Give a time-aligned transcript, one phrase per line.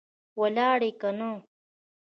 [0.39, 1.29] ولاړې که نه؟